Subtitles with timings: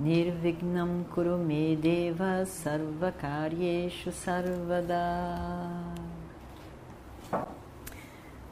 [0.00, 4.96] Nirvignam Kurume Deva Sarvakaryeshu Sarvada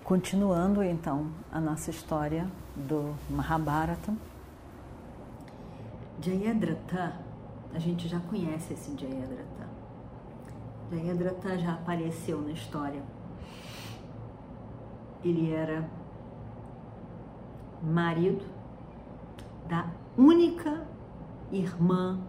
[0.04, 4.12] Continuando então a nossa história do Mahabharata.
[6.20, 7.16] Jayadratha,
[7.72, 9.68] a gente já conhece esse Jayadratha.
[10.92, 13.02] Jayadratha já apareceu na história.
[15.24, 15.88] Ele era
[17.82, 18.44] marido
[19.66, 20.86] da única
[21.52, 22.20] irmã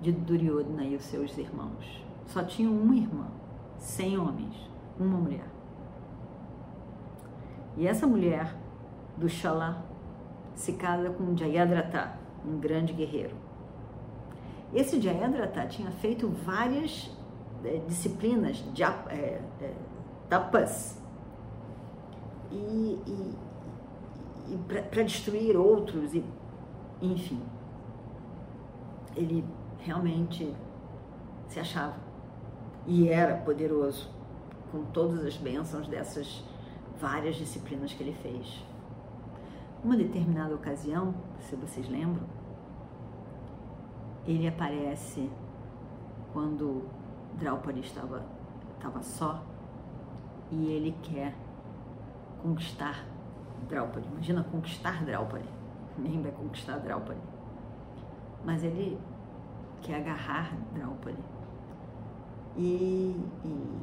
[0.00, 2.04] de Duryodhana e os seus irmãos.
[2.26, 3.28] Só tinham uma irmã,
[3.78, 4.54] cem homens,
[4.98, 5.46] uma mulher.
[7.76, 8.54] E essa mulher
[9.16, 9.84] do Shala
[10.54, 13.36] se casa com Jayadratha, um grande guerreiro.
[14.74, 17.10] Esse Jayadratha tinha feito várias
[17.64, 19.74] é, disciplinas de é, é,
[20.28, 21.00] tapas
[22.50, 23.34] e, e,
[24.48, 24.58] e
[24.90, 26.24] para destruir outros e
[27.00, 27.42] enfim,
[29.14, 29.44] ele
[29.78, 30.54] realmente
[31.48, 31.96] se achava
[32.86, 34.10] e era poderoso
[34.70, 36.42] com todas as bênçãos dessas
[36.98, 38.64] várias disciplinas que ele fez.
[39.84, 42.24] Uma determinada ocasião, se vocês lembram,
[44.26, 45.30] ele aparece
[46.32, 46.84] quando
[47.34, 48.24] Draupadi estava,
[48.74, 49.44] estava só
[50.50, 51.34] e ele quer
[52.42, 53.06] conquistar
[53.68, 54.08] Draupadi.
[54.08, 55.48] Imagina conquistar Draupadi
[55.98, 57.20] nem vai conquistar Draupadi.
[58.44, 58.98] Mas ele
[59.82, 61.18] quer agarrar Draupadi.
[62.56, 63.80] E, e,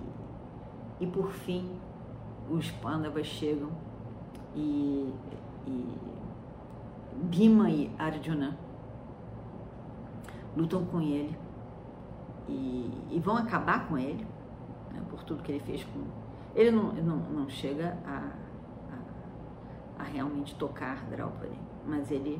[1.01, 1.79] e por fim,
[2.49, 3.69] os Pandavas chegam
[4.55, 5.13] e,
[5.67, 5.97] e
[7.23, 8.57] Bhima e Arjuna
[10.55, 11.37] lutam com ele
[12.47, 14.25] e, e vão acabar com ele
[14.91, 16.03] né, por tudo que ele fez com
[16.55, 18.31] ele não, não, não chega a,
[19.99, 22.39] a, a realmente tocar Draupadi mas ele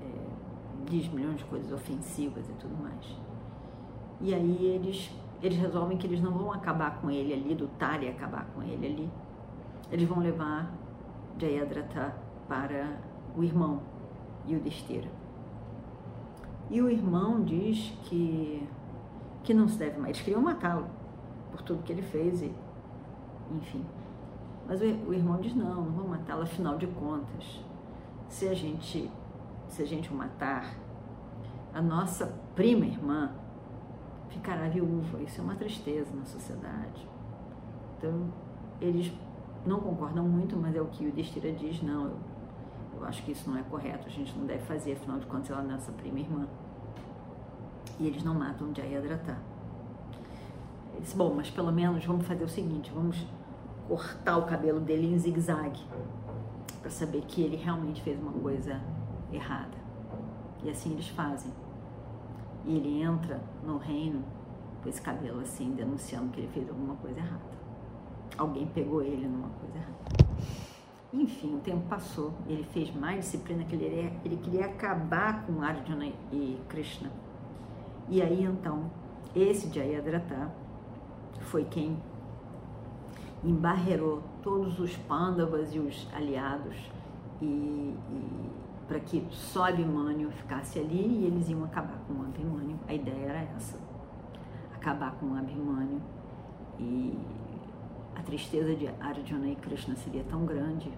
[0.00, 3.16] é, diz milhões de coisas ofensivas e tudo mais.
[4.20, 5.10] E aí eles,
[5.42, 7.68] eles resolvem que eles não vão acabar com ele ali, do
[8.00, 9.10] e acabar com ele ali.
[9.90, 10.72] Eles vão levar
[11.38, 12.14] Jayadratha
[12.48, 12.98] para
[13.36, 13.80] o irmão
[14.48, 15.10] Yudhishthira.
[16.70, 18.66] E o irmão diz que,
[19.42, 20.16] que não se deve mais.
[20.16, 20.86] Eles queriam matá-lo
[21.50, 22.52] por tudo que ele fez e,
[23.52, 23.84] enfim.
[24.66, 27.60] Mas o, o irmão diz, não, não vão matá-lo, afinal de contas
[28.34, 29.08] se a gente
[29.68, 30.74] se a gente o matar,
[31.72, 33.32] a nossa prima irmã
[34.28, 35.22] ficará viúva.
[35.22, 37.08] Isso é uma tristeza na sociedade.
[37.96, 38.32] Então,
[38.80, 39.12] eles
[39.64, 42.16] não concordam muito, mas é o que o Destira diz, não, eu,
[42.96, 45.50] eu acho que isso não é correto, a gente não deve fazer, afinal de contas
[45.50, 46.46] ela é nossa prima irmã.
[47.98, 49.38] E eles não matam Jayadratha.
[50.96, 53.24] Eles, bom, mas pelo menos vamos fazer o seguinte, vamos
[53.88, 55.82] cortar o cabelo dele em zigue-zague
[56.84, 58.78] para saber que ele realmente fez uma coisa
[59.32, 59.72] errada.
[60.62, 61.50] E assim eles fazem.
[62.66, 64.22] E ele entra no reino
[64.82, 67.54] com esse cabelo assim, denunciando que ele fez alguma coisa errada.
[68.36, 69.94] Alguém pegou ele numa coisa errada.
[71.10, 76.12] Enfim, o tempo passou, ele fez mais disciplina que ele, ele queria acabar com Arjuna
[76.30, 77.10] e Krishna.
[78.10, 78.90] E aí então,
[79.34, 80.52] esse Jayadratha
[81.40, 81.96] foi quem
[83.42, 86.76] embarreirou todos os pândavas e os aliados
[87.40, 88.50] e, e
[88.86, 92.78] para que só Abhimanyu ficasse ali e eles iam acabar com o Abhimanyu.
[92.86, 93.78] A ideia era essa,
[94.74, 96.00] acabar com o Abhimanyu
[96.78, 97.18] e
[98.14, 100.92] a tristeza de Arjuna e Krishna seria tão grande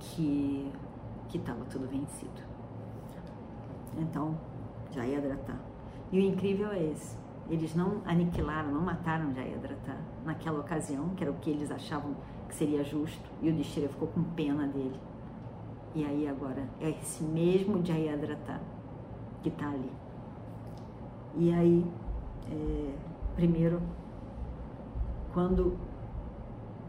[0.00, 0.72] que
[1.28, 2.42] que estava tudo vencido.
[3.98, 4.38] Então,
[4.92, 5.58] já ia hidratar.
[6.12, 7.16] E o incrível é esse
[7.48, 12.14] eles não aniquilaram, não mataram Jayadratha naquela ocasião, que era o que eles achavam
[12.48, 14.98] que seria justo, e o Dishira ficou com pena dele.
[15.94, 18.60] E aí agora é esse mesmo Jayadratha
[19.42, 19.92] que está ali.
[21.36, 21.86] E aí,
[22.50, 22.94] é,
[23.34, 23.80] primeiro,
[25.32, 25.76] quando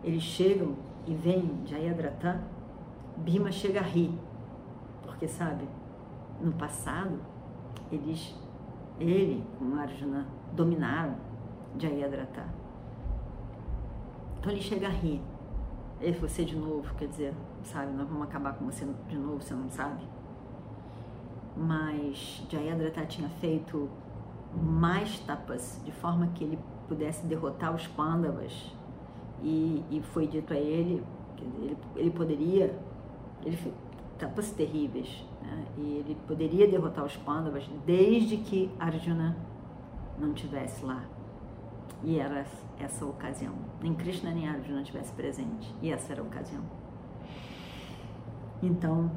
[0.03, 0.75] eles chegam
[1.05, 2.41] e vêm Jayadratha,
[3.17, 4.11] Bima chega a rir,
[5.03, 5.67] porque sabe,
[6.39, 7.19] no passado,
[7.91, 8.35] eles,
[8.99, 11.15] ele com Arjuna dominaram
[11.77, 12.45] Jayadratha.
[14.39, 15.21] Então ele chega a rir.
[16.01, 17.33] E você de novo, quer dizer,
[17.63, 20.03] sabe, nós vamos acabar com você de novo, você não sabe?
[21.55, 23.89] mas Jayadratha tinha feito
[24.53, 28.73] mais tapas de forma que ele pudesse derrotar os Pandavas
[29.41, 31.03] e, e foi dito a ele
[31.35, 32.77] que ele, ele poderia
[33.43, 33.57] ele
[34.17, 35.65] tapas terríveis né?
[35.77, 39.37] e ele poderia derrotar os Pandavas desde que Arjuna
[40.17, 41.03] não tivesse lá
[42.03, 42.45] e era
[42.79, 46.63] essa a ocasião nem Krishna nem Arjuna tivesse presente e essa era a ocasião
[48.63, 49.11] então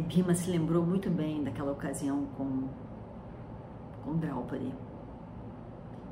[0.00, 2.68] Bhima se lembrou muito bem daquela ocasião com,
[4.04, 4.74] com Draupadi.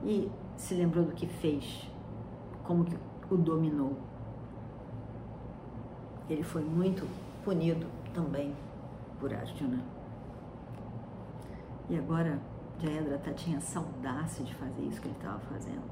[0.03, 1.91] E se lembrou do que fez,
[2.65, 2.97] como que
[3.31, 3.95] o dominou.
[6.29, 7.09] Ele foi muito
[7.45, 8.55] punido também
[9.21, 9.81] por Arjuna.
[11.89, 12.41] E agora
[12.81, 15.83] Jayadratha tinha saudade de fazer isso que ele estava fazendo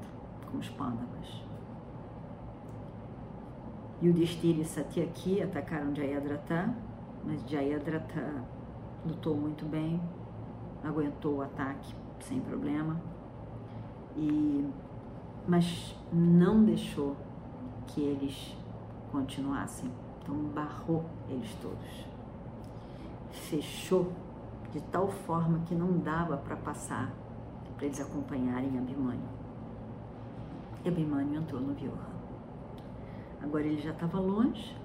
[0.51, 1.43] com os Pandavas.
[4.01, 6.75] E o Destira e Satyaki atacaram Jayadratha
[7.25, 8.43] mas Jayadratha
[9.03, 9.99] lutou muito bem,
[10.83, 13.01] aguentou o ataque sem problema,
[14.15, 14.69] e,
[15.47, 17.15] mas não deixou
[17.87, 18.55] que eles
[19.11, 19.89] continuassem,
[20.25, 22.05] então barrou eles todos.
[23.31, 24.11] Fechou
[24.71, 27.13] de tal forma que não dava para passar,
[27.77, 29.29] para eles acompanharem Abhimanyu.
[30.83, 32.15] E Abhimanyu entrou no Vyoha.
[33.41, 34.75] Agora ele já estava longe,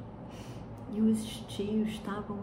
[0.92, 2.38] e os tios estavam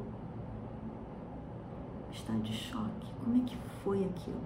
[2.11, 3.13] estado de choque.
[3.23, 4.41] Como é que foi aquilo?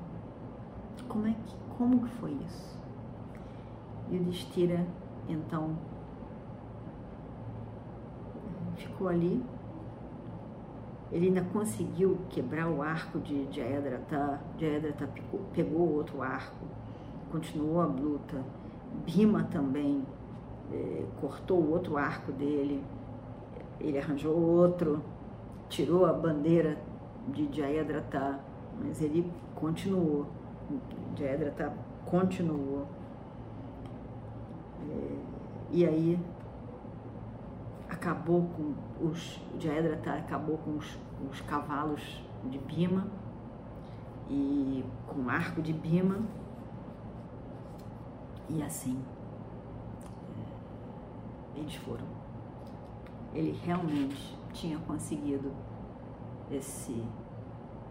[1.07, 2.79] Como é que como que foi isso?
[4.11, 4.85] E o Destira
[5.27, 5.75] então
[9.01, 9.43] ficou ali.
[11.11, 14.39] Ele ainda conseguiu quebrar o arco de Jayadratha.
[14.57, 16.65] Jayadratha pegou, pegou outro arco,
[17.31, 18.41] continuou a luta.
[19.05, 20.05] Bhima também
[20.71, 22.81] eh, cortou o outro arco dele
[23.79, 25.01] ele arranjou outro,
[25.67, 26.77] tirou a bandeira
[27.27, 28.39] de Jayadratha,
[28.79, 30.27] mas ele continuou.
[31.17, 31.73] Jayadratha
[32.05, 32.85] continuou.
[34.87, 35.17] É,
[35.71, 36.19] e aí
[37.91, 38.73] acabou com
[39.05, 40.97] os Jayadratha acabou com os,
[41.29, 43.05] os cavalos de Bima
[44.29, 46.19] e com o arco de Bima.
[48.49, 49.03] E assim
[51.55, 52.05] é, eles foram.
[53.33, 55.51] Ele realmente tinha conseguido
[56.49, 57.05] esse,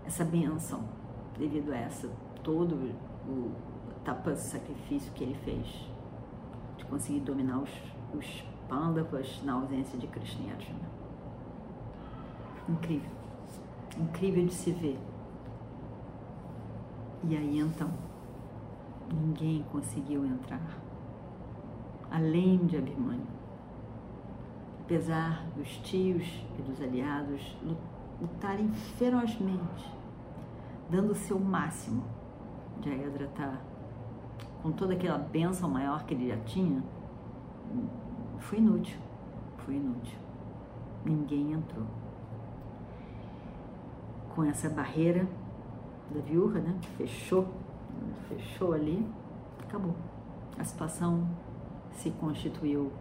[0.05, 0.85] essa benção
[1.39, 2.11] devido a essa
[2.43, 2.75] todo
[3.27, 3.53] o
[4.05, 5.89] tapa sacrifício que ele fez
[6.77, 7.71] de conseguir dominar os,
[8.15, 10.91] os Pandavas na ausência de Krishna e Arjuna.
[12.69, 13.11] Incrível.
[13.99, 14.99] Incrível de se ver.
[17.25, 17.91] E aí então,
[19.13, 20.79] ninguém conseguiu entrar,
[22.11, 23.41] além de Abhimanyu
[24.91, 26.25] apesar dos tios
[26.59, 27.57] e dos aliados
[28.21, 28.69] lutarem
[28.99, 29.89] ferozmente,
[30.91, 32.03] dando o seu máximo,
[32.85, 33.61] Jayadra está
[34.61, 36.83] com toda aquela bênção maior que ele já tinha,
[38.41, 38.99] foi inútil,
[39.59, 40.19] foi inútil.
[41.05, 41.87] Ninguém entrou.
[44.35, 45.27] Com essa barreira
[46.11, 47.49] da viúva, né, fechou,
[48.29, 49.07] fechou ali,
[49.61, 49.95] acabou.
[50.59, 51.29] A situação
[51.93, 52.93] se constituiu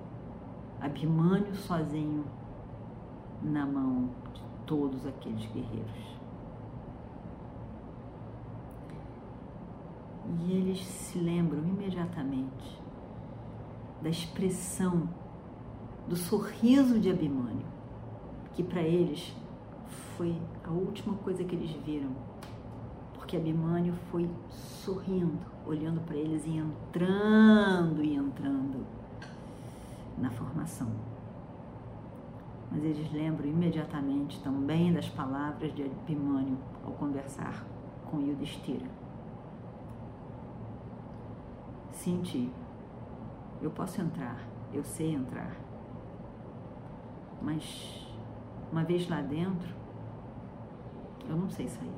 [0.82, 2.24] Abimânio sozinho
[3.42, 6.20] na mão de todos aqueles guerreiros.
[10.42, 12.82] E eles se lembram imediatamente
[14.02, 15.10] da expressão,
[16.10, 17.68] do sorriso de Abimânio,
[18.56, 19.32] que para eles
[20.18, 22.10] foi a última coisa que eles viram,
[23.14, 28.88] porque Abimânio foi sorrindo, olhando para eles e entrando e entrando
[30.18, 30.90] na formação.
[32.72, 37.64] Mas eles lembram imediatamente também das palavras de Abimânio ao conversar
[38.10, 38.88] com Yudhishthira.
[41.92, 42.52] Senti,
[43.62, 44.40] eu posso entrar,
[44.74, 45.69] eu sei entrar,
[47.42, 48.08] mas
[48.72, 49.74] uma vez lá dentro,
[51.28, 51.92] eu não sei sair.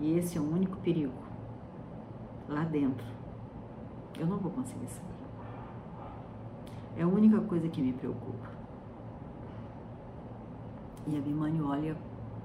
[0.00, 1.12] E esse é o único perigo.
[2.48, 3.06] Lá dentro,
[4.18, 5.08] eu não vou conseguir sair.
[6.96, 8.48] É a única coisa que me preocupa.
[11.06, 11.96] E Abhimanyu olha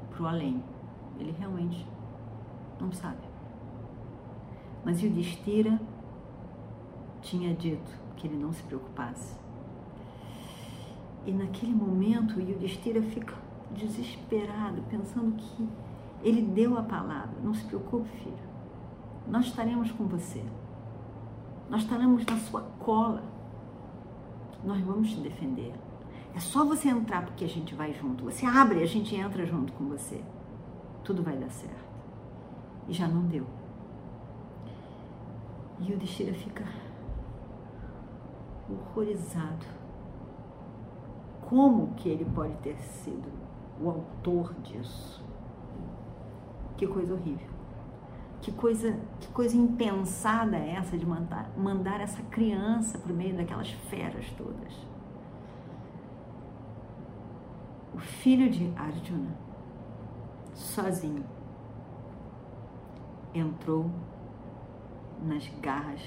[0.10, 0.64] para o além.
[1.20, 1.88] Ele realmente
[2.80, 3.22] não sabe.
[4.84, 5.80] Mas Yudhishthira
[7.22, 9.38] tinha dito que ele não se preocupasse.
[11.26, 13.36] E naquele momento, Yudhishthira fica
[13.72, 15.68] desesperado, pensando que
[16.22, 17.36] ele deu a palavra.
[17.44, 18.54] Não se preocupe, filho.
[19.28, 20.44] Nós estaremos com você.
[21.70, 23.24] Nós estaremos na sua cola
[24.64, 25.74] nós vamos te defender.
[26.34, 28.24] É só você entrar porque a gente vai junto.
[28.24, 30.24] Você abre a gente entra junto com você.
[31.04, 31.84] Tudo vai dar certo.
[32.88, 33.46] E já não deu.
[35.80, 36.66] E o Destira fica
[38.70, 39.66] horrorizado.
[41.54, 43.32] Como que ele pode ter sido
[43.80, 45.24] o autor disso?
[46.76, 47.48] Que coisa horrível.
[48.42, 53.70] Que coisa, que coisa impensada essa de mandar, mandar essa criança para o meio daquelas
[53.70, 54.74] feras todas.
[57.94, 59.38] O filho de Arjuna,
[60.56, 61.24] sozinho,
[63.32, 63.92] entrou
[65.22, 66.02] nas garras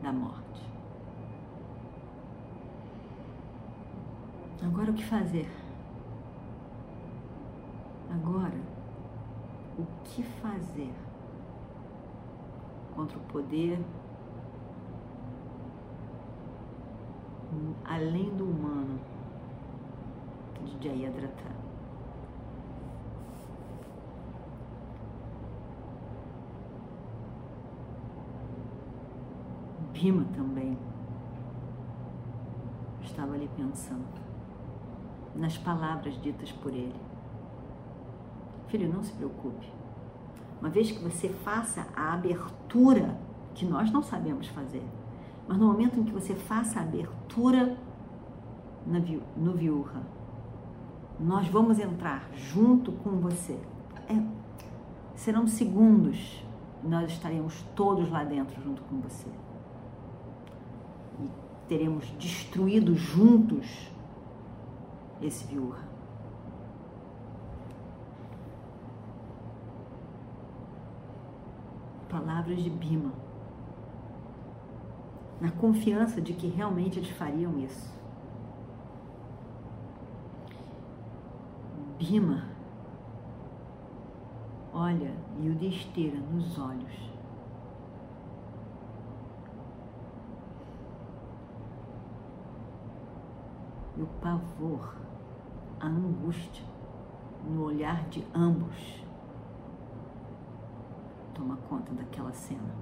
[0.00, 0.75] da morte.
[4.62, 5.48] Agora o que fazer?
[8.10, 8.58] Agora,
[9.78, 10.92] o que fazer
[12.94, 13.78] contra o poder
[17.84, 18.98] além do humano
[20.64, 21.54] de Jayadratha?
[29.92, 30.78] Bhima também
[33.02, 34.25] estava ali pensando
[35.36, 36.94] nas palavras ditas por ele.
[38.68, 39.66] Filho, não se preocupe.
[40.60, 43.18] Uma vez que você faça a abertura,
[43.54, 44.84] que nós não sabemos fazer,
[45.46, 47.76] mas no momento em que você faça a abertura
[49.36, 50.02] no viúva,
[51.18, 53.58] nós vamos entrar junto com você.
[54.08, 54.22] É,
[55.14, 56.44] serão segundos
[56.84, 59.28] e nós estaremos todos lá dentro junto com você.
[61.20, 61.30] E
[61.68, 63.90] teremos destruído juntos
[65.20, 65.78] esse viúva.
[72.08, 73.12] Palavras de Bima,
[75.40, 77.94] na confiança de que realmente eles fariam isso.
[81.98, 82.56] Bima
[84.76, 85.10] olha
[85.42, 86.92] Yudhishthira nos olhos
[93.96, 94.94] e o pavor,
[95.80, 96.64] a angústia
[97.44, 99.04] no olhar de ambos
[101.34, 102.74] toma conta daquela cena.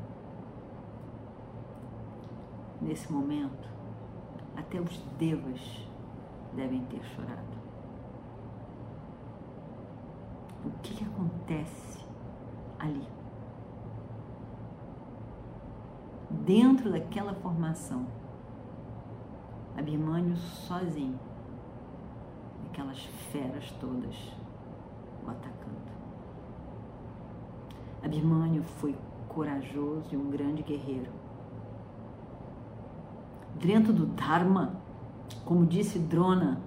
[2.80, 3.68] Nesse momento,
[4.56, 5.60] até os devas
[6.54, 7.54] devem ter chorado.
[10.64, 12.04] O que, que acontece
[12.78, 13.06] ali?
[16.30, 18.06] Dentro daquela formação
[19.76, 21.18] Abimânio sozinho,
[22.74, 22.98] aquelas
[23.30, 24.16] feras todas
[25.24, 25.74] o atacando.
[28.02, 28.96] Abimânio foi
[29.28, 31.12] corajoso e um grande guerreiro.
[33.54, 34.74] Dentro do Dharma,
[35.44, 36.60] como disse Drona,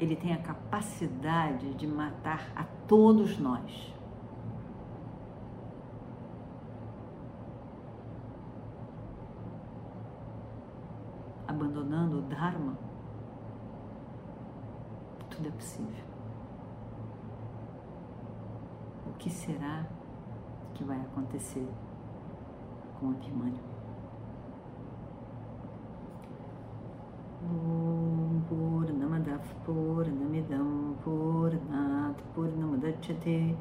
[0.00, 3.90] ele tem a capacidade de matar a todos nós.
[11.46, 12.78] abandonando o Dharma,
[15.40, 16.04] tudo é possível.
[19.06, 19.86] O que será
[20.74, 21.66] que vai acontecer
[22.98, 23.58] com o Abhimanyu?
[27.42, 33.56] Om Purnamadav Purnamidam Purnat Purnamadachyate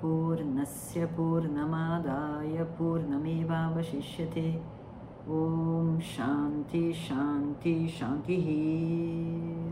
[0.00, 4.60] Purnasya Purnamadaya Purnameva Vashishyate
[5.26, 9.71] Om Shanti Shanti Shanti.